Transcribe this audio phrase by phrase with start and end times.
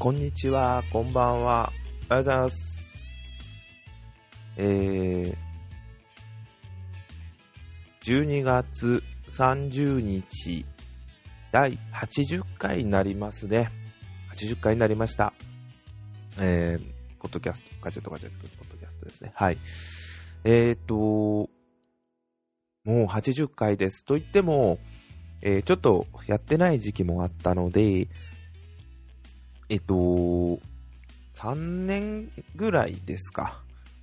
[0.00, 1.72] こんにちは、こんばんは。
[2.08, 2.56] おはようございます。
[4.56, 5.36] えー、
[8.04, 9.02] 12月
[9.32, 10.64] 30日、
[11.50, 13.72] 第80回になりますね。
[14.36, 15.32] 80回になりました。
[16.38, 19.32] えー、ポッドキャスト、ガジェットガジェット、ポッドキャストですね。
[19.34, 19.58] はい。
[20.44, 21.50] えーと、も
[22.86, 24.04] う80回です。
[24.04, 24.78] と言っても、
[25.42, 28.06] えーちょっとやってない時期もあったので、
[29.68, 29.94] えっと、
[31.34, 33.62] 3年ぐらいですか。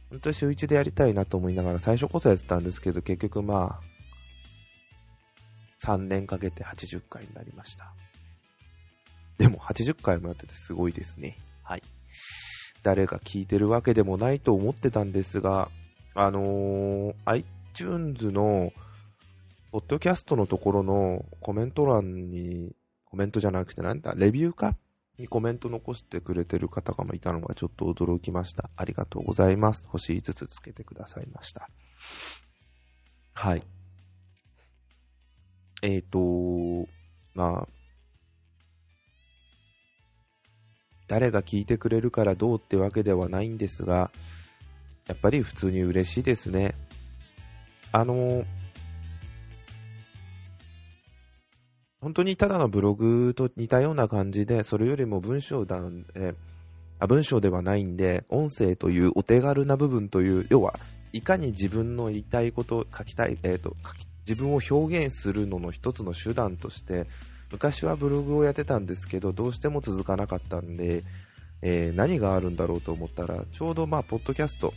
[0.09, 3.95] 本当に週1でやりたいなと思いながら、最初こそやってたんですけど、結局まあ、
[5.85, 7.93] 3年かけて80回になりました。
[9.37, 11.37] でも80回もやっててすごいですね。
[11.63, 11.83] はい。
[12.83, 15.69] 誰が聞いてるわけでもないと思ってたんですが、
[16.13, 18.71] あのー iTunes の、
[19.71, 24.77] ポッドキャストのところのコメント欄に、コメントじゃなくてなんだ、レビューか
[25.17, 28.69] にコメント残してくれてる方がいたのがちょっと驚きました。
[28.75, 29.85] ありがとうございます。
[29.87, 31.69] 星5つつけてくださいました。
[33.33, 33.63] はい。
[35.81, 36.87] えっ、と、
[37.33, 37.67] まあ、
[41.07, 44.11] 誰が聞いてくれるからどうってわけではないんですが、
[45.07, 46.75] やっぱり普通に嬉しいですね。
[47.91, 48.43] あの、
[52.05, 56.35] 本当にただのブログと似たような感じで、それよりも文章なんで、
[56.99, 60.77] あ文章ではないんで、音声というお手軽な部分という、要は、
[61.13, 67.07] いかに自分の言いたいこと、書きたい、えっ、と、書き自分を表現するのの一つの手段として、
[67.51, 71.03] 昔はブログをやってたんですけど、どうしても続かなかったんで、
[71.63, 74.75] えー何があるんだろうと思ったら、ちょうどまあ、ポッドキャスト、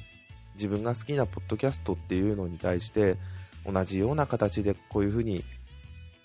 [0.54, 3.18] 自分が好きなポッドキャストっていうのに対して、
[3.70, 5.44] 同じような形でこういうふうに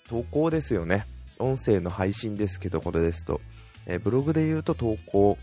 [0.08, 1.06] 投稿ですよね。
[1.38, 3.40] 音声の配信ですけど、これですと。
[3.86, 5.36] えーブログで言うと投稿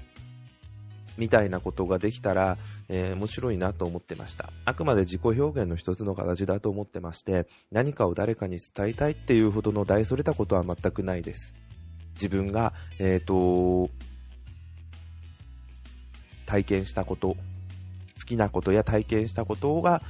[1.17, 2.57] みたいなことができたら、
[2.89, 4.51] えー面白いなと思ってました。
[4.65, 11.53] あくまで自己表現の一つの形だと思ってまして、何かを誰かに伝えたいっていうほどの大それたことは全くないです。
[12.13, 13.89] 自分が、えっ、と、
[16.45, 17.35] 体験したこと、好
[18.25, 20.01] きなことや体験したことが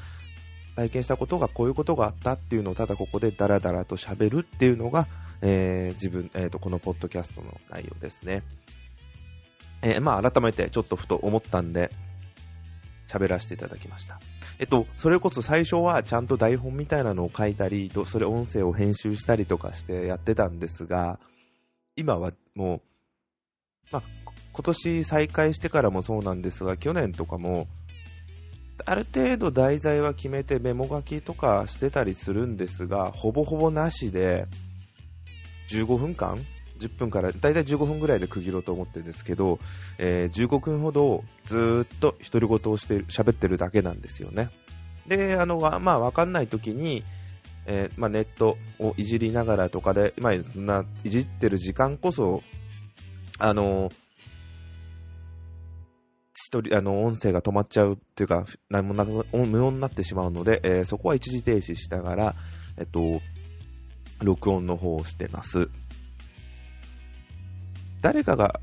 [0.82, 5.08] 体験したことがこういうことがあったっていうのをただここでダラダラと喋るっていうのが、
[5.42, 8.44] えー自分、えーと、このポッドキャストの内容ですね。
[9.84, 11.92] えーまあ改めてちょっとふと思ったんで、
[13.08, 14.20] 喋らせていただきました。
[14.58, 21.20] えっと、それこそ最初はちゃんと台本みたいなのを書いたり、それ音声を編集したりとかしてやってたんですが、
[21.96, 22.82] 今はもう、
[23.92, 24.04] まあ、
[24.54, 27.68] 今年再開してからもそうなんですが、去年とかも、
[28.86, 34.46] ある程度題材は決めてメモ書きとかしてたりするんですが、ほぼほぼなしで、
[35.70, 36.38] 15分間
[36.80, 39.60] ?10 分から、だいたい15分ぐらいで区切ろうと思ってるんですけど、
[39.98, 44.50] えー15分ほどずっと独り言をしてる喋ってるだけなんですよね。
[45.08, 47.04] で、あの、わまあ、わかんない時に、
[47.66, 52.44] えーまあ、ネットをいじりながらとかで、まあ、そんないじってる時間こそ、
[53.38, 53.92] あの、
[56.52, 62.36] 一人、あの、音声が止まっちゃうっていうか、何もな、無音になってしまうので、えーそこは一時停止しながら、
[62.78, 63.22] えっと、
[64.20, 65.70] 録音の方をしてます。
[68.02, 68.60] 誰かが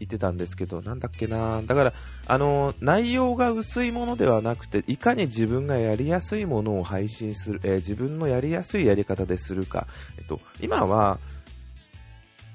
[0.00, 1.92] 言ってたんですけど、なんだっけなだから、
[2.26, 9.86] あの、内容が薄いものではなくて、いかに自分がやりやすいものを配信する、えー自分のやりやすいやり方でするか。
[10.18, 11.20] えっと、今は、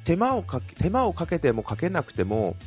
[0.03, 2.57] 手間をかけ、手間をかけてもかけなくても、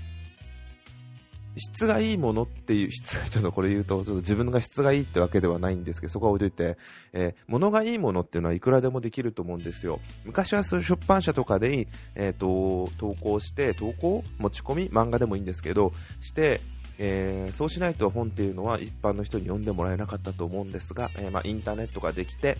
[1.58, 6.78] 質がいいものっていう、 質が、ちょっとこれ言うと、ちょっと自分が質がいいってわけではないんですけど、そこは置いといて、
[7.12, 10.00] えー物がいいものっていうのはいくらでもできると思うんですよ。
[10.24, 16.60] 昔はそういう出版社とかで、えー、と投稿して、投稿持ち込み漫画でもいいんですけど、して、
[16.98, 22.58] えーそうしないと本っていうのは一般の人に読んでもらえなかったと思うんですが、えまあ、インターネットができて、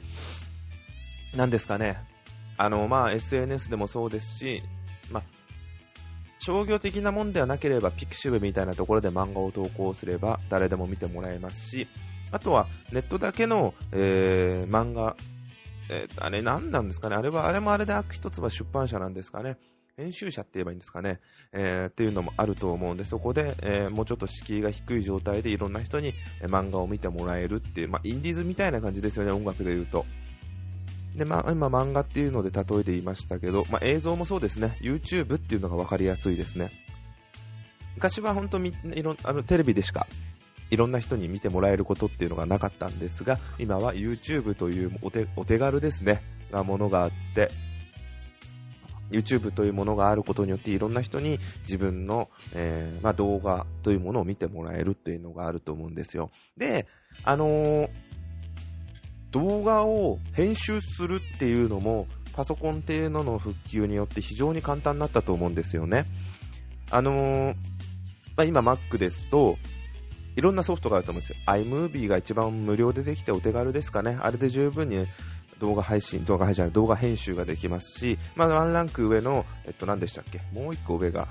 [1.37, 1.99] なんですかね、
[2.57, 4.63] あの、まあ、SNS でもそうですし、
[5.11, 5.23] まあ、
[6.39, 11.89] 商業的なもんではなければ、ピクシブみたいなところで漫画を投稿すれば、誰でも見てもらえますし、
[12.31, 15.17] あとはネットだけの、えー漫画、
[15.91, 19.57] えーあれ何なんですかね、あれは、あれもあれで一つは出版社なんですかね、
[19.97, 21.21] 編集者って言えばいいんですかね、
[21.53, 30.07] えーっていうのもあると思うんで、そこで、えーもうちょっと敷居が低い状態でいろんな人に漫画を見てもらえるっていう、まあ、インディーズみたいな感じですよね、音楽で言うと。
[31.19, 36.71] で、まあ、今漫画っていうので例えて言いましたけど、まあ、映像もそうですね、YouTube っていうのが分かりやすいですね。
[37.97, 40.07] 昔は本当みいろあのテレビでしか
[40.71, 46.23] いろんな人に見てもらえることっていうのがなかったんですが、今は YouTube というお手お手軽ですね、
[46.53, 47.51] なものがあって、
[49.11, 56.31] YouTube というものがあることによっていろんな人に自分の、えー、まあ、動画というものを見てもらえるというのがあると思うんですよ。
[56.57, 56.87] で、
[57.25, 57.91] あのー、
[59.31, 66.07] 動画を編集するっていうのもパソコンっていうのの復旧によって非常に簡単になったと思うんですよね。
[66.91, 67.55] あのー、
[68.37, 69.57] まあ、今 Mac ですと、
[70.37, 71.37] いろんなソフトがあると思うんですよ。
[71.47, 74.17] iMovie が一番無料でできてお手軽ですかね。
[74.21, 75.05] あれで十分に
[75.59, 80.41] 動画配信、動画配信、動画編集ができますし、まあ、ワンランク上の、えっと、何でしたっけ？
[80.53, 81.27] もう一個上が、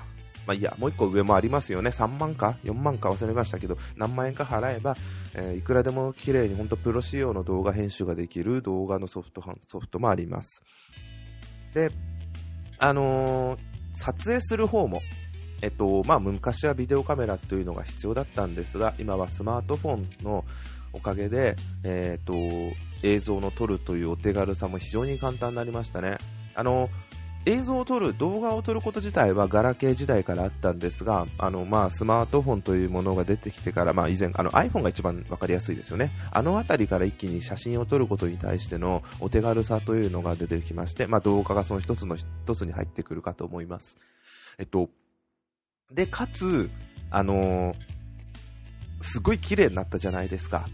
[0.48, 1.90] まあ、いや、もう一個上もありますよね。
[1.90, 3.10] 3万か ?4 万か？
[3.10, 4.96] 忘れましたけど、何万円か払えば、
[5.34, 10.62] えー、いくらでも綺麗に本当プロ仕様の動画編集ができる動画のソフト、ソフトもあります。
[11.74, 11.90] で、
[12.78, 13.60] あのー、
[13.92, 15.02] 撮影する方も、
[15.60, 20.46] えっと、まあ、昔はビデオカメラというのが必要だったんですが、今はスマートフォンの
[20.94, 22.32] おかげで、えっと、
[23.02, 26.16] 映像の撮るというお手軽さも非常に簡単になりましたね。
[26.54, 26.88] あの、
[27.48, 36.10] 映像を撮る、動画を撮ること自体はガラケー時代からあったんですが、あの、まあ、スマートフォンというものが出てきてから、まあ、以前、あの、iPhone が一番わかりやすいですよね。
[36.30, 43.96] あのあたりから一気に写真を撮ることに対してのお手軽さというのが出てきまして、まあ、動画がその一つの一つに入ってくるかと思います。
[44.58, 44.90] えっと、
[45.90, 46.68] で、かつ、
[47.10, 47.74] あのー、
[49.00, 50.66] すごい綺麗になったじゃないですか。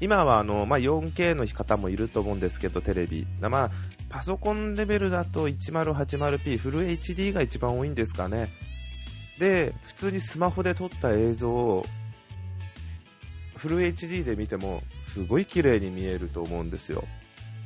[0.00, 3.26] 今はあの、まあ、4K の方もいると思うんですけど、テレビ。
[3.40, 3.70] まあ、
[4.10, 8.50] パソコンレベルだと 1080p、フル HD が一番多いんですかね。
[9.38, 11.86] で、普通にスマホで撮った映像を、
[13.56, 17.04] フル HD で見ても、すごい綺麗に見えると思うんですよ。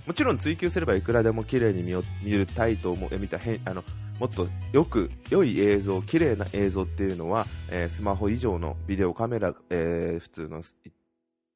[0.06, 3.82] もちろん追求すればいくらでも綺麗に見見るたいと思う、見た変、あの、
[4.20, 10.62] もっとよく、良い映像、綺麗な映像っていうのは、えー、スマホ以上のビデオカメラ、えー、普通の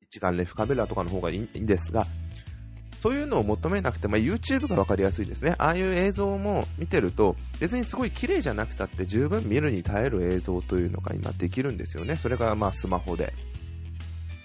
[0.00, 2.06] 一眼レフカメラとかの方がいいんですが、
[3.02, 5.54] そういうのを求めなくて、まあ、YouTube が分かりやすいですね。
[5.58, 12.16] ああいう映像も見てると、別にすごい綺麗じゃなくたって十分見るに耐える映像というのが今できるんですよね。
[12.16, 13.32] それがまあスマホで。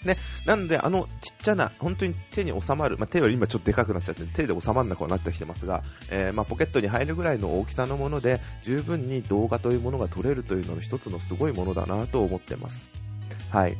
[0.05, 12.89] ね、なんで、あのちっちゃな、本当に手に収まる、まあ、手は今ちょっとでかくなっちゃって、手で収まらなくなってきてますが、えー、まあ、ポケットに入るぐらいの大きさのもので、十分に動画というものが撮れるというのの一つのすごいものだなと思ってます。
[13.50, 13.77] はい。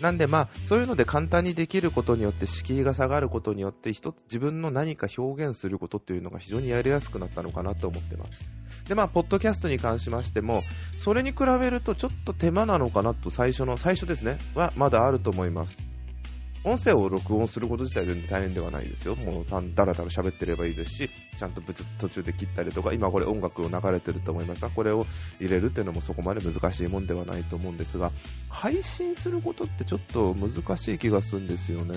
[0.00, 8.44] なんでまあ、そういうので簡単にできることによって、敷居が下がることによって、一つ自分の何か表現することっていうのが非常にやりやすくなったのかなと思ってます。
[8.88, 10.62] で、まあ、ポッドキャストに関しましても、
[10.98, 15.93] それに比べるとちょっと手間なのかなと最初の、最初ですね、はまだあると思います。
[16.64, 19.14] 音声を録音すること自体全然大変ではないですよ。
[19.16, 25.06] もう、だらだら喋ってればいいですし、ちゃんとぶつ途中で切ったりとか、今これ音楽を流れてると思いますが、これを
[25.38, 28.10] 入れるっていうのもそこまで難しいもんではないと思うんですが、
[28.48, 31.94] 配信することってちょっと難しい気がするんですよね。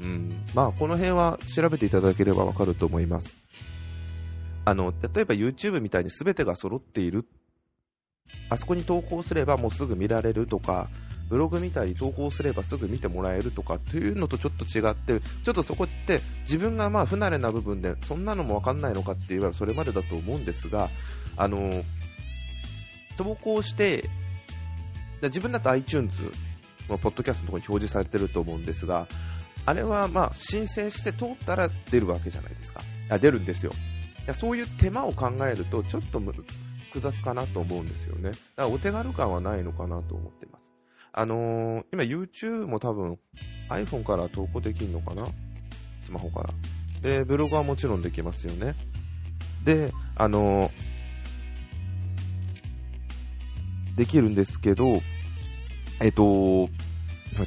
[0.00, 0.44] うん。
[0.54, 3.34] まあ、この辺は調べていただければわかると思います。
[4.64, 7.26] あの、例えば YouTube みたいに全てが揃っている。
[8.48, 10.88] あそこに投稿すればもうすぐ見られるとか、
[11.28, 20.90] ブログみたいに投稿すればすぐ見てもらえるとかっていうのとちょっと違って、ちょっとそこって自分がまあ不慣れな部分で、そんなのもわかんないのかって言えばそれまでだと思うんですが、
[21.36, 21.84] あの、
[23.16, 24.08] 投稿して、
[25.22, 26.12] 自分だと iTunes、
[26.88, 29.06] まあ、ポッドキャストのところに表示されてると思うんですが、
[29.66, 32.82] あれはまあ申請して通ったら出るわけじゃないですか。
[33.08, 33.72] あ出るんですよ。
[34.32, 38.30] そういう手間を考えると、ちょっと複雑かなと思うんですよね。
[38.30, 40.63] だからお手軽感はないのかなと思ってます。
[41.16, 43.18] あのー、今 YouTube も多分
[43.70, 45.24] iPhone から投稿できるのかな？
[46.04, 46.50] スマホから。
[47.02, 48.74] で、ブログはもちろんできますよね。
[49.64, 55.00] で、あのー、できるんですけど、
[56.00, 56.68] えっと、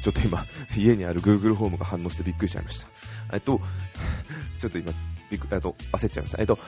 [0.02, 2.86] ちょっと今、 家にある Google ホームが反応してびっくりしちゃいました。
[3.34, 3.60] えっと、
[4.58, 4.92] ちょっと今、
[5.30, 6.40] びっくえっと、焦っちゃいました。
[6.40, 6.58] えっと、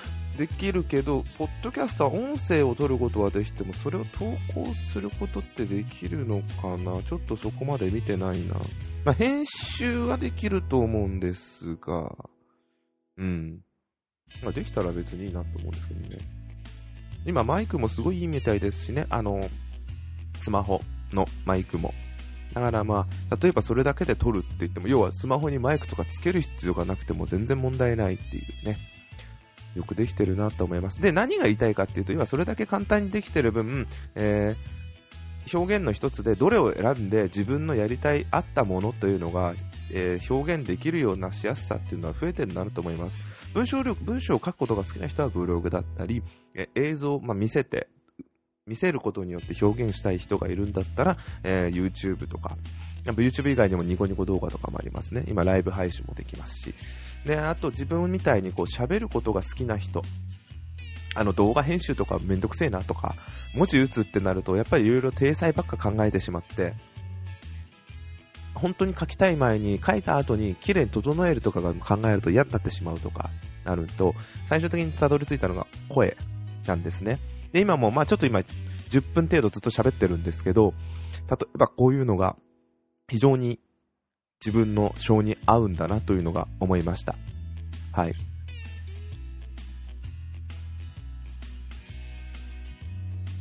[0.41, 4.21] できるけど、ポッドキャストは音声を取ることはできても、それを投
[4.55, 7.03] 稿することってできるのかな？
[7.03, 8.55] ちょっとそこまで見てないな。
[9.05, 12.17] まあ、編集はできると思うんですが、
[13.19, 13.61] うん。
[14.43, 16.17] まあ、できたら別にいいなと思うんですけどね。
[17.27, 19.47] 今、マイクもすごいいいみたいですしね、あの、
[20.41, 20.81] スマホ
[21.13, 21.93] のマイクも。
[22.55, 28.79] だからまあ、例えばそれだけで撮るって言っても、要はスマホにマイクとかつける必要がなくても全然問題ないっていうね。
[29.75, 31.01] よくできてるなと思います。
[31.01, 39.55] で、何が言いたいかっていうと、今それだけ簡単にできてる分、えー、表現の一つでどれを選んで自分のやりたい、あったものというのが、
[39.93, 43.19] えー、表現できるようなしやすさっていうのは増えてるなると思います。
[43.55, 46.23] 文章力、文章を書くことが好きな人はブログだったり、
[46.55, 47.89] え映像、まあ、見せて、
[48.67, 52.57] 見せることによって表現したい人がいるんだったら、えー、YouTube とか、
[53.05, 55.25] やっぱ YouTube 以外にもニコニコ動画とかもありますね。
[55.29, 56.75] 今ライブ配信もできますし。
[57.25, 60.03] で、あと自分みたいにこう喋ることが好きな人
[61.15, 63.15] あの動画編集とかめんどくせえなとか、
[63.55, 66.75] 文字打つってなると、やっぱりいろいろ体裁ばっか考えてしまって、
[68.55, 73.31] 本当に書きたい前に書いた後に綺麗に整えるとかが考えると嫌になってしまうとか
[73.65, 74.15] なると、
[74.49, 76.17] 最終的にたどり着いたのが声
[76.67, 77.19] なんですね。
[77.53, 78.41] で、今も、まあちょっと今、
[78.91, 80.75] 10分程度ずっと喋ってるんですけど、
[81.29, 82.37] 例えばこういうのが
[83.11, 83.59] 非常に
[84.45, 87.17] 自分の性に合うんだなというのが思いました。
[87.93, 88.15] はい。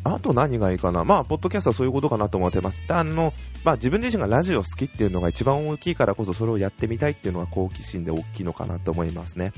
[0.04, 1.04] あと何がいいかな？
[1.04, 2.82] まあ、ポッドキャストはそういうことかなと思ってます。
[2.88, 3.32] あの、
[3.64, 9.54] まあ自分自身がラジオ好きっていうのが一番大きいからこそそれをやってみたいっていうのが好奇心で大きいのかなと思いますね。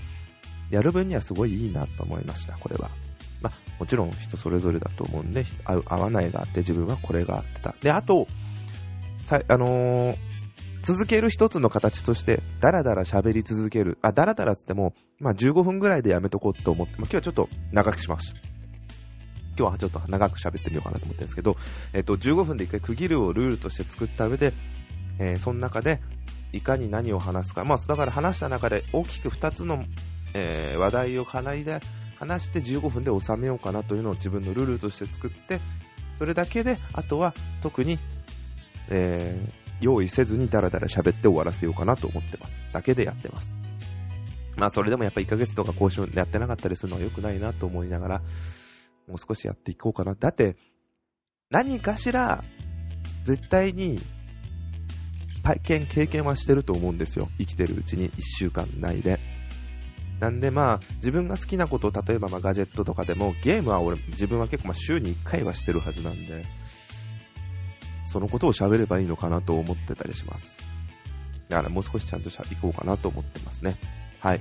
[0.70, 2.90] やる分にはすごいいいなと思いました、これは。
[3.42, 7.76] まあ、もちろん人それぞれだと思うんで、合う合わないがあって自分はこれがあってた。
[7.82, 8.28] で、あと、
[9.48, 10.16] あのー、
[10.82, 13.98] 続ける一つの形として、だらだら喋り続ける。
[14.02, 18.40] あ、だらだらつっても、まあ15分ぐらいでやめとこうと思って、まあ、今日はちょっと長くしました。
[19.58, 21.56] 今日はちょっと長く喋ってみようかなと思ってるんですけど、
[21.94, 24.54] えっと、15分で一回区切るをルールとして作った上で、
[25.20, 26.00] えー、その中で、
[26.54, 27.64] いかに何を話すか。
[27.64, 29.86] まあ、だから話した中で大きく2つの、
[30.34, 31.80] えー、話題を課題で
[32.20, 35.60] 話して15分で収めようかなというのを自分のルールとして作って、
[36.18, 38.00] それだけで、あとは特に、
[38.90, 42.62] えー、用意せずにダラダラ喋って終わらせようかなと思ってます。
[42.72, 43.48] だけでやってます。
[44.58, 48.22] まあそれでもやっぱ1ヶ月とか交渉やってなかったりするのは良くないなと思いながら、
[49.08, 50.16] もう少しやっていこうかな。
[50.16, 50.56] だって、
[51.50, 52.44] 何かしら、
[53.26, 54.00] 絶対に、
[55.44, 57.30] 体験、経験はしてると思うんですよ。
[57.40, 59.20] 生きてるうちに1週間内で。
[60.20, 66.44] なんでまあ、自分が好きなことを、例えばまガジェットとかでも、ゲームは俺、自分は結構まあ週に1回はしてるはずなんで、
[68.12, 70.60] そのことを喋ればいいのかなと思ってたりします。
[71.50, 73.78] だからもう少しちゃんとしゃ行こうかなと思ってますね。
[74.20, 74.40] はい。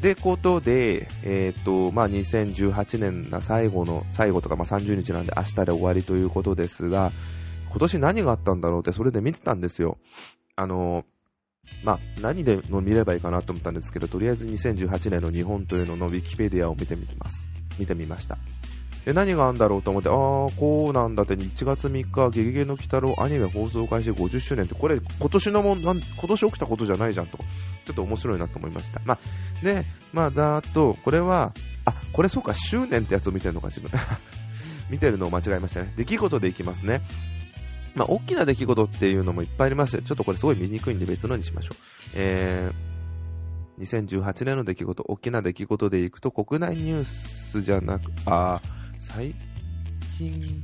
[0.00, 7.10] で、ことで、えっ、と、まあ、2018年の最後の、最後とか、まあ、30日なんで明日で終わりということですが、
[7.70, 9.98] 今年何があったんだろうってそれで見てたんですよ。
[10.54, 11.04] あの、
[11.82, 17.48] まあ、何での見ればいいかなと思ったんですけど、とりあえず2018年の日本というののウィキペディアを見てみます。
[17.78, 18.38] 見てみました。
[19.08, 27.38] で、何があるんだろうと思って、あー、こうなんだって、1月3日、ゲゲゲの鬼太郎アニメ放送開始50周年って、これ、今年のもん、今年起きたことじゃないじゃんと。
[27.86, 29.00] ちょっと面白いなと思いました。
[29.06, 31.54] まあ、で、まあ、だと、これは、
[31.86, 33.90] あ、これそうか、周年ってやつを見てるのか、自分。
[34.90, 35.94] 見てるのを間違えましたね。
[35.96, 37.00] 出来事でいきますね。
[37.94, 41.76] まあ、大きな出来事っていうのもいっぱいありまして、ちょっとこれすごい見にくいんで別のにしましょう。
[42.12, 48.60] えー、2018年の出来事、大きな出来事でいくと、国内ニュースじゃなく、あ、
[49.08, 49.34] 最
[50.16, 50.62] 近、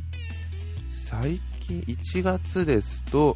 [1.11, 3.35] 最近、1月ですと、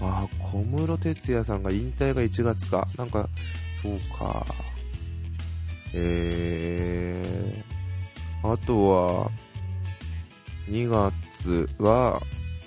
[0.00, 2.88] あ小室哲哉さんが引退が1月か。
[2.96, 3.28] なんか、
[3.82, 4.46] そうか。
[5.92, 8.84] えー、あと
[9.24, 9.30] は、
[10.68, 12.22] 2月は、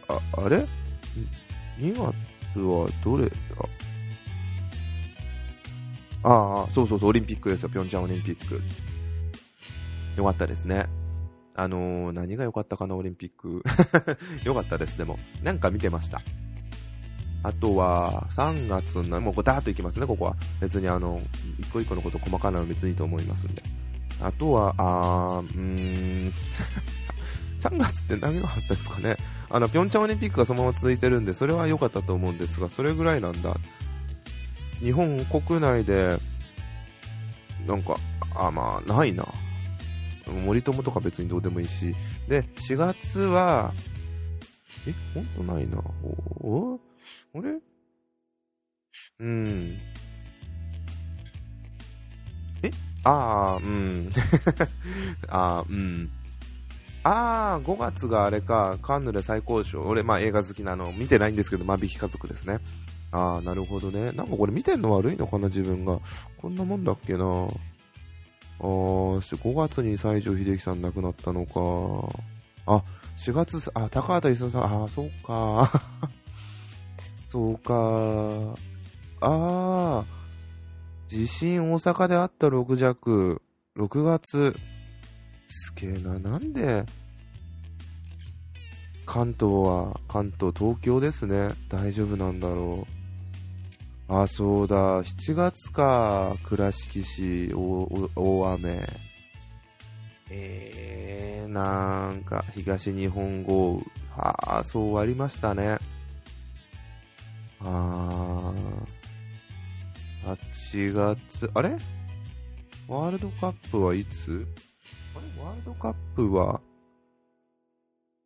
[0.10, 0.65] あ、あれ
[1.79, 3.29] ?2 月はどれ？
[3.29, 3.36] だ
[6.25, 8.62] ああ、そうそうそう、オリンピックですよ、ピョンチャンオリンピック。
[10.17, 10.86] よかったですね。
[11.55, 13.63] あのー、何が良かったかな、オリンピック。
[14.43, 15.19] 良かったです、でも。
[15.43, 16.22] なんか見てました。
[17.43, 20.36] あとは、3月の、もうダーッといきますね、ここは。
[20.62, 21.22] 別にあの、
[21.60, 23.62] 一個一個のこと細かなの別にいいと思いますんで。
[24.22, 26.33] あとは、あー、うーん、
[27.60, 29.17] 3月って何があったですかね。
[29.50, 33.55] あの、ピョンチャンオリンピックがそのまま続いてるんで、それは良かったと思うんですが、それぐらいなんだ。
[34.79, 36.17] 日本国内で、
[37.67, 37.95] なんか、
[38.36, 39.27] あ、まあ、ないな。
[40.32, 41.94] 森友とか別にどうでもいいし。
[42.27, 43.74] で、4月は、
[44.88, 45.77] え、ほんとないな。
[46.42, 46.80] お
[47.36, 47.60] あれ？
[49.20, 49.77] うん。
[52.63, 52.72] え？
[53.03, 54.10] あ あ、うん。
[55.30, 56.10] ああ、うん。
[57.03, 59.82] ああ、5月があれか、カンヌで最高賞。
[59.84, 62.60] 俺、まあ映画好きなの、見てないんですけど、間引き家族ですね。
[63.12, 64.12] ああ、なるほどね。
[64.13, 66.00] なんかこれ見てんの悪いのかな、自分が。
[66.38, 67.48] こんなもんだっけな。
[68.63, 68.70] ああ、
[69.20, 71.60] 5月に西城秀樹さん亡くなったのか。
[72.65, 72.82] あ、
[73.17, 75.82] 4月、あ、高畑勲さん、あ、そうか。
[77.29, 78.55] そうか。
[79.20, 80.05] ああ。
[81.10, 83.41] 地震大阪であった6弱。
[83.75, 84.55] 6月。
[85.50, 86.17] すげえな。
[86.17, 86.86] なんで、
[89.05, 91.50] 関東は、関東、東京ですね。
[91.67, 93.02] 大丈夫なんだろう。
[94.07, 95.01] あ、そうだ。
[95.03, 96.36] 7月か。
[96.45, 98.88] 倉敷市、大雨。
[100.29, 103.86] えー、なんか、東日本豪雨。
[104.15, 105.77] ああ、そうありましたね。
[107.62, 110.38] あー、
[110.72, 111.77] 8月、あれ？
[112.88, 114.45] ワールドカップはいつ？
[115.15, 115.43] あれ？
[115.43, 116.60] ワールドカップは、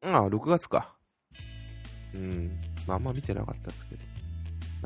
[0.01, 0.95] ああ、6月か。
[2.15, 2.59] うん。
[2.87, 4.06] まあ、あんま見てなかったですけど。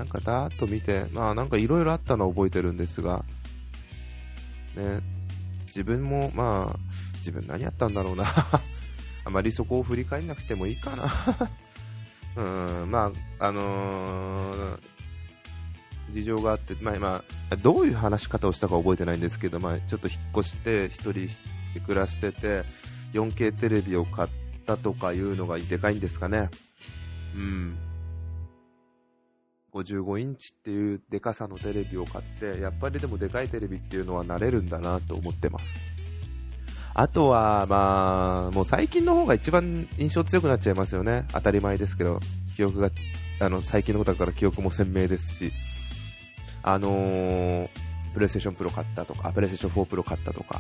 [0.02, 3.24] なんかだーっと見て、まあなんかいろいろあったのは覚えてるんですが、
[4.76, 5.00] ね、
[5.68, 6.80] 自分も、まあ、
[7.18, 8.26] 自分何やったんだろうな。
[9.24, 11.52] あまりそこを振り返んなくてもいいかな。
[12.36, 14.80] うん、まあ、あのー、
[16.16, 21.30] 事情があって、まあ、まあ、どういう話し方をしたか覚えてないんですけど、まあ、ちょっと引っ越して、一人で
[21.86, 22.64] 暮らしてて、
[23.14, 24.30] 4K テレビを買っ
[24.66, 26.50] たとかいうのがでかいんですかね。
[27.36, 27.78] うん。
[29.74, 36.02] 55インチっていうでかさのテレビを買って、やっぱりでもでかいテレビっていうのは慣れるんだなと思ってます。
[36.94, 41.26] あとは、まあ、もう最近の方が一番印象強くなっちゃいますよね。
[41.32, 42.20] 当たり前ですけど、
[42.56, 42.90] 記憶が、
[43.40, 45.54] あの、最近のことだから記憶も鮮明ですし、
[46.64, 47.70] あのー、
[48.14, 50.60] プレイステーションプロ買ったとか、プレイステーション4プロ買ったとか、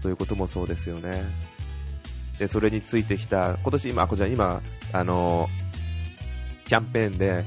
[0.00, 1.24] そういうこともそうですよね。
[2.38, 4.62] で、それについてきた、今年今、こちら今、
[4.92, 7.44] あのー、キャンペーンで、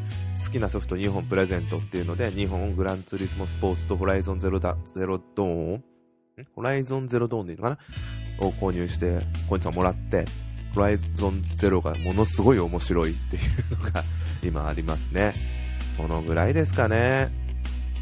[0.49, 5.83] 好きなソフト2本プレゼントっていうので、2本グランツーリスモスポーツとホライゾンゼロダゼロドーン
[6.55, 7.69] ホライゾンゼロドーンでいいのか
[8.41, 8.47] な？
[8.47, 10.25] を購入して、コインさんもらって、
[10.73, 14.03] ホライゾンゼロがものすごい面白いっていうのが
[14.41, 15.33] 今ありますね。
[15.95, 17.29] そのぐらいですかね。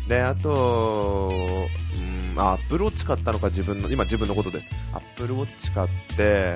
[0.07, 4.73] で、あと、うん、あ、アップルウォッチ買ったのか自分の、今自分のことです。
[4.93, 6.55] アップルウォッチ買って、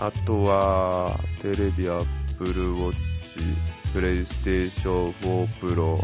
[0.00, 2.04] あとは、テレビアッ
[2.36, 2.98] プルウォッチ、
[3.94, 5.12] プレイステーション
[5.46, 6.00] 4プロ、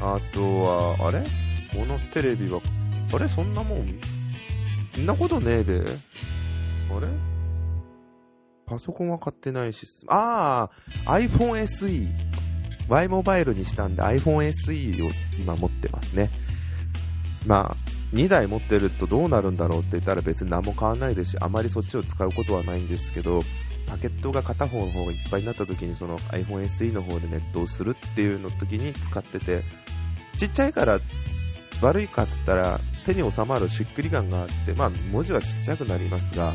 [0.00, 1.22] あとは、あれ？
[1.70, 2.62] このテレビは、
[3.12, 3.28] あれ？
[3.28, 4.00] そんなもん？
[4.94, 5.80] そんなことねえべ。
[5.80, 7.08] あれ？
[8.64, 10.70] パソコンは買ってないし、あ
[11.04, 12.08] あ、iPhone SE。
[12.88, 16.30] Y モバイルにしたんで iPhone SE を今持ってますね。
[17.46, 17.76] まあ、
[18.16, 23.42] 2台持ってるとどうなるんだろうって言ったら別に何も変わらないですし、あまりそっちを使うことはないんですけど、
[23.90, 29.64] パケットが片方の方がいっぱいになった時にその iPhone SE の方でネットをするっていうの時に使ってて、
[30.38, 31.00] ちっちゃいから
[31.82, 36.54] 悪いかっつったら手に収まるしっくり感があって、まあ文字はちっちゃくなりますが、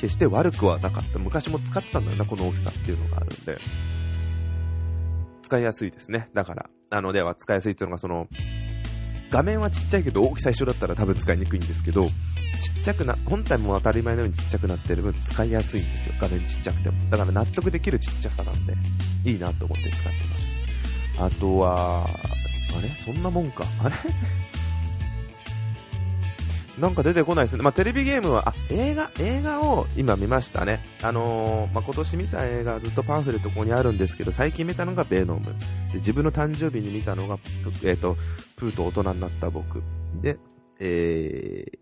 [0.00, 1.18] 決して悪くはなかった。
[1.18, 3.58] 昔も使ったんだよな、この大きさっていうのがあるんで。
[5.42, 6.28] 使いやすいですね。
[6.34, 6.68] だから。
[6.90, 8.26] あの、では使いやすいっていうのがその、
[9.30, 12.08] 画面はちっちゃいけど大きさ一緒だったら多分使いにくいんですけど、
[12.62, 16.14] ちっちゃくな、本体も当たり前のようにちっちゃくなってる分使いやすいんですよ。
[16.20, 17.10] 画面ちっちゃくても。
[17.10, 18.74] だから納得できるちっちゃさなんで、
[19.24, 20.08] いいなと思って使って
[21.18, 21.36] ます。
[21.36, 22.88] あとは、あれ？
[23.04, 23.64] そんなもんか。
[23.82, 23.96] あれ？
[26.78, 27.62] なんか出てこないですね。
[27.62, 30.80] まあ、テレビゲームは、あ、映画、映画を今見ましたね。
[31.02, 35.44] あのー、まあ、今年見た映画ずっとパンフレットここにあるんですけど、最近見たのがベノム。
[35.90, 37.38] で自分の誕生日に見たのが、
[37.82, 38.18] えっ、ー、と、
[38.56, 39.82] プーと大人になった僕。
[40.20, 40.36] で、
[40.78, 41.78] えー、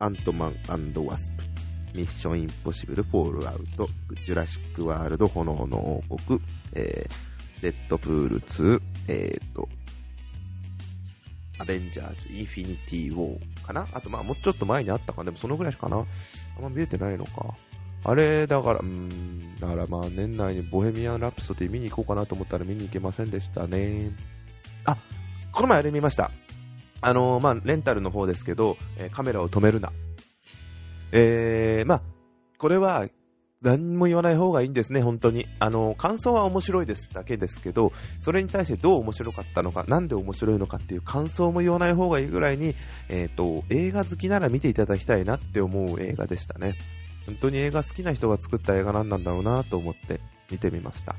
[0.00, 0.54] アントマン
[1.06, 1.42] ワスプ。
[1.92, 3.88] ミッションインポッシブル、フォールアウト、
[4.24, 5.76] ジュラシックワールド、炎の
[6.08, 6.40] 王国、
[6.72, 9.68] えー、デッドプール2、えーと、
[11.58, 13.88] アベンジャーズ、インフィニティ・ウォーかな？
[13.92, 15.96] あと、まあ、もうちょっと前にあったかでもそのぐらいしかな？
[15.96, 16.00] あ
[16.60, 17.56] んま見えてないのか。
[18.04, 24.12] あれ、だから、うん、だからまあ、年内にボヘミアン・ラプソディ見に行こうかなと思ったら見に行けませんでしたね。
[24.84, 24.96] あ、
[25.50, 26.30] この前あれ見ました。
[27.00, 29.92] あのー、まあ、レンタルの方ですけど、えー、カメラを止めるな。
[31.12, 32.02] えー、まあ、
[32.58, 33.08] これは
[33.60, 35.46] 何も言わない方がいいんですね、本当に。
[35.58, 42.76] あの、感想は面白いですだけですけど、それに対してどう面白かったのか、なんで面白いのかっていう感想も言わない方がいいぐらいに、
[43.08, 46.74] えっ、ー、と、映画好きなら見ていただきたいなって思う映画でしたね。
[47.26, 51.16] 本当に映画好きな人が作った映画なんなんだろうなと思って見てみました。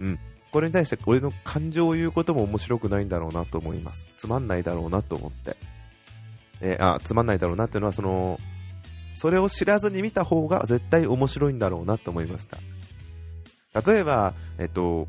[0.00, 0.18] うん。
[0.58, 4.08] これに対して俺の感情を言うことも面白くないんだろうなと思います。
[4.16, 5.56] つまんないだろうなと思って。
[6.60, 8.40] えー、あ、つまんないだろうなっていうのは、その、
[9.14, 12.58] それを知らずに見た方が絶対面白いんだろうなと思いました。
[13.88, 15.06] 例えば、えっと、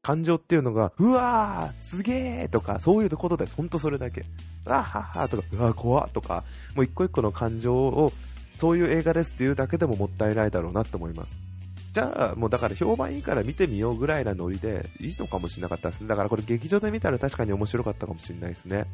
[0.00, 3.54] 感情っていうのが、うわー、すげーとか、そういうことです。
[3.54, 4.24] ほんとそれだけ。
[4.64, 8.14] あははとか、うわー、怖とか、もう一個一個の感情を、
[8.58, 11.49] そういう映画ですっていうだけでももったいないだろうなと思います。
[11.92, 16.08] じゃあ、もうだから評判いいから見てみようぐらいなノリでいいのかもしれなかったですね。
[16.08, 18.86] だからこれ劇場で見たら確かに面白かったかもしれないですね。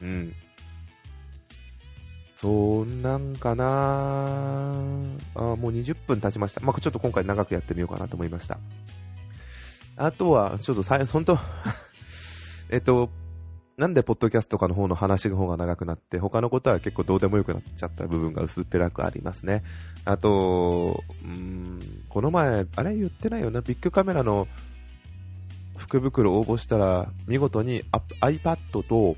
[0.00, 0.34] うん。
[2.36, 4.64] そんなんかな
[5.34, 6.62] あもう20分経ちました。
[6.62, 8.58] まあ、ちょっと今回長くやってみようかなと思いました。
[9.98, 11.38] あとは、ちょっとさ、本当
[12.70, 13.10] えっと、
[13.80, 19.64] なんでポッドキャストとかの方の話の方が長くなって、他のことは結構どうでもよくなっちゃった部分が薄っぺらくありますね。
[20.04, 24.48] あと、うん、この前、あれ言ってないよな、ビッグカメラの
[25.78, 27.82] 福袋応募したら、見事に
[28.20, 29.16] iPad と、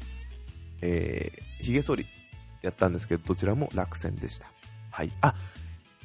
[0.81, 2.07] えー、髭剃り
[2.63, 4.47] やったんですけど、どちらも落選でした。
[4.93, 5.11] はい。
[5.23, 5.35] あ、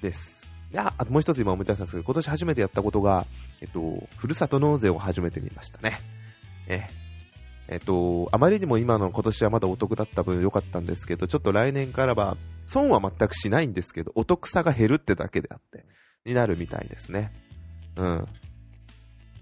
[0.01, 0.47] です。
[0.73, 3.27] いや、あともう一つ今思い出したんですけど、今年初めてやったことが、
[3.61, 5.99] えっと、ふるさと納税を初めて見ましたね。
[6.67, 6.87] え、
[7.69, 15.85] えっと、あまりにも今の今年はまだお得だった分良かったんですけど、ちょっと来年からは、損は全くしないんですけど、お得さが減るってだけであって、
[16.25, 17.33] になるみたいですね。
[17.97, 18.25] うん。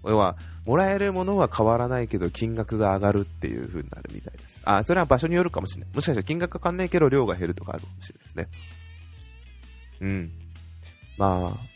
[0.04, 4.60] 要は、もらえるものは変わらないけど、金額が上がるっていう風になるみたいです。
[4.64, 5.94] あ、それは場所によるかもしれない。
[5.94, 8.48] もしかしたら金額が変わんないけど、量が減るとかあるかもしれないですね。
[10.00, 10.32] うん。
[11.16, 11.75] まあ、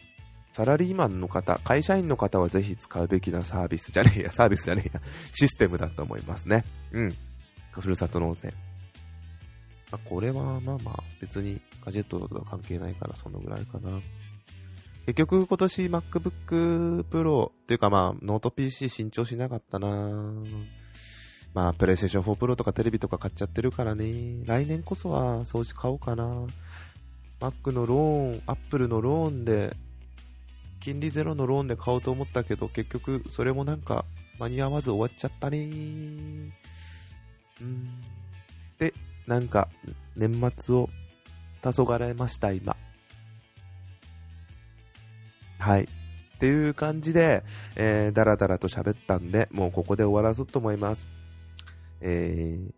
[0.52, 5.00] サラリーマンの方、会社員の方はぜひ使うべきなサービスじゃねえや、 サービスじゃねえや、
[5.32, 6.64] システムだと思いますね。
[6.92, 7.14] うん。
[7.70, 8.52] ふるさと納税。
[9.92, 14.00] まあ、これはまあまあ、別にガジェットとは関係ないからそのぐらいかな。
[15.06, 19.88] 結局今年 MacBook Pro っていうかまあ、ノート PC 新調しなかったな
[21.54, 24.42] まあ、プレイステーション4 Pro とかテレビとか買っちゃってるからね。
[24.44, 26.46] 来年こそは掃除買おうかな。
[27.40, 29.76] Mac のローン、Apple のローンで、
[30.80, 34.04] 金利ゼロのローンで買おうと思ったけど、結局それもなんか
[34.38, 35.58] 間に合わず終わっちゃったね
[37.60, 38.00] うん。
[38.78, 38.94] で、
[39.26, 39.68] なんか
[40.16, 40.88] 年末を
[41.62, 42.76] 黄昏ました、今。
[45.58, 45.82] はい。
[45.82, 45.86] っ
[46.40, 47.44] ていう感じで、
[47.76, 51.06] えー、だらだらと喋ったんで、もうここで終わらそうと思います。
[52.00, 52.72] えー、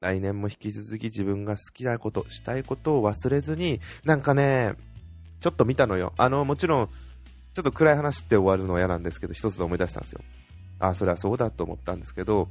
[0.00, 4.74] 来年も引き続き自分が好きなこと、したいことを忘れずに、なんかね、
[5.40, 6.12] ちょっと見たのよ。
[6.16, 6.88] あの、もちろん、
[7.54, 10.20] ちょっと暗い話って終わるのは嫌なんですけど、一つ思い出したんですよ。
[10.78, 12.48] ああ、それはそうだと思ったんですけど、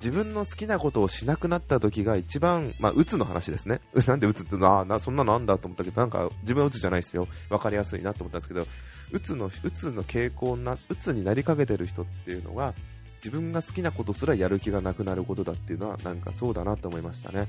[0.00, 3.80] 自分の好きなことをしなくなった時が一番、まあ、うつの話ですね。
[4.06, 7.28] なんでうつってな、な、そんなのあんだと思ったけど、なんか自分はうつじゃないですよ。
[7.50, 8.66] わかりやすいなと思ったんですけど、
[9.12, 12.74] うつの、うつの傾向な、うつになりかけてる人っていうのは、
[13.16, 17.46] 自分が好きなことすらやる気がなくなることだっていうのは、なんかそうだなと思いましたね。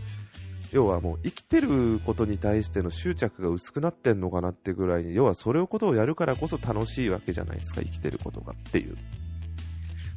[0.72, 8.96] 要はもう生きてることに対しての執着が薄くなってんのかなってぐらいに、要はそれをことをやるからこそ楽しいわけじゃないですか、生きてることがっていう。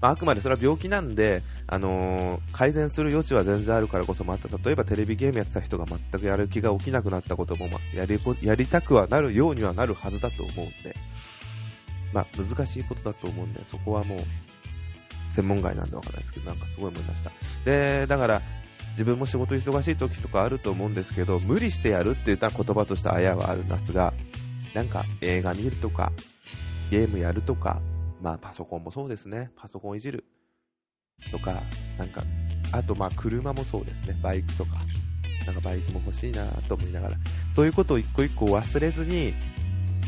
[0.01, 10.95] まあ、あくまでそれは病気なんで、あのー、改善する余地は全然あるからこそ、また例えばテレビゲームやってた人が全くやる気が起きなくなったことも、まあ、やり やりたくはなるようにはなるはずだと思うんで、
[12.13, 14.19] まあ、難しいことだと思うんで、そこはもう、
[15.33, 17.33] 専門外なんでわかんないですけど、なんかすごい思いました。
[17.65, 18.43] で、だから、
[18.95, 24.15] 自分も仕事忙しい時とかあると思うんですけど、無理してやるって言ったら言葉としてあやはあるんですが、
[24.73, 26.13] なんか映画見るとか、
[26.91, 27.81] ゲームやるとか、
[28.23, 29.51] まあパソコンもそうですね。
[29.57, 30.25] パソコンいじる
[31.31, 31.63] とか、
[31.99, 32.23] なんか、
[32.73, 34.17] あとまあ車もそうですね。
[34.23, 34.77] バイクとか。
[35.47, 37.17] なんかバイクも欲しいなと思いながら。
[37.55, 39.35] そういうことを一個一個忘れずに、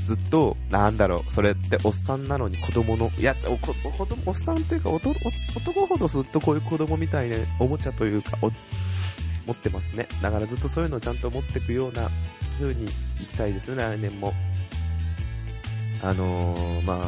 [0.06, 5.14] ずっと、なんだろう、それっておっさんなのに子供の、いや、お子供おっさんっていうか男
[5.86, 8.38] ほどずっとこういう子供みたいなおもちゃというか、
[9.46, 10.08] 持ってますね。
[10.22, 12.08] だからずっとそういうのをちゃんと持っていくような
[12.58, 12.88] 風にい
[13.30, 14.32] きたいですよね、来年も。
[16.02, 17.06] あのー、まあ、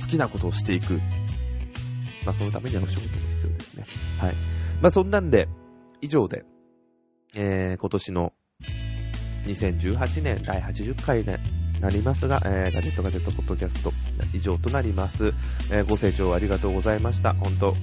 [0.00, 0.94] 好きなことをしていく。
[2.24, 3.84] まあ、そのためにはお仕事も必要ですね。
[4.18, 4.34] はい。
[4.80, 5.48] まあ、そんなんで、
[6.00, 6.44] 以上で、
[7.34, 8.32] えー、今年の
[9.44, 11.38] 2018年第80回で
[11.80, 13.92] なりますが、えー、ガジェットガジェットポッドキャスト
[14.32, 15.32] 以上となります。
[15.70, 17.34] えー、ご清聴ありがとうございました。
[17.34, 17.76] 本当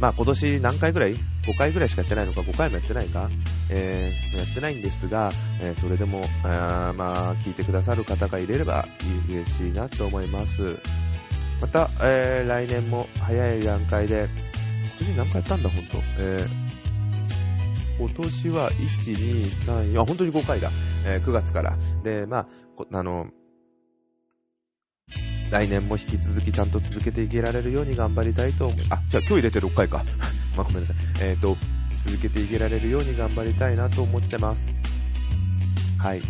[0.00, 1.18] まあ今年何回ぐらい ?5
[1.58, 3.28] 回ぐらいしかやってないのか、5回もやってないか？
[3.70, 8.86] えー、やってないんですが、えー、それでも、あまあ、聞いてくださる方がいれれば
[9.28, 10.76] 嬉しいなと思います。
[11.60, 14.28] また、えー、来年も早い段階で、
[15.00, 15.98] 今年何回やったんだ、ほんと。
[16.18, 18.76] えー、今年は1、
[19.16, 20.70] 2、3、4、あ、本当に5回だ。
[21.04, 21.76] えー、9月から。
[22.04, 22.46] で、まあ、
[22.92, 23.26] あの、
[25.50, 30.04] 来年も引き続きちゃんと続けていけられるように頑張りたいと思い、あ、じゃあ今日入れて6回か。
[30.56, 30.96] まあ、ごめんなさい。
[31.20, 31.56] えっ、ー、と、
[32.04, 34.74] 続けていけられるように頑張りたいなと思ってます。
[35.98, 36.22] はい。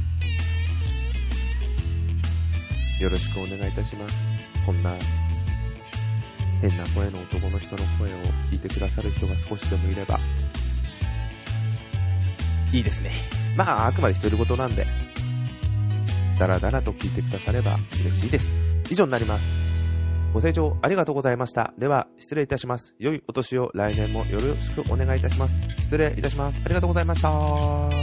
[3.01, 4.17] よろしくお願いいたします。
[4.65, 4.95] こんな
[6.61, 8.17] 変な声の男の人の声を
[8.51, 10.19] 聞いてくださる人が少しでもいれば、
[12.73, 13.13] いいですね。
[13.57, 14.87] まあ、あくまで独り言なんで、
[16.39, 18.53] だらだらと聞いてくだされば嬉しいです。
[18.91, 19.69] 以上になります。
[20.33, 21.73] ご清聴ありがとうございました。
[21.79, 22.95] では、失礼いたします。
[22.99, 25.59] 良いお年を来年もよろしくお願いいたします。
[25.79, 26.61] 失礼いたします。
[26.65, 27.98] ありがとうございました。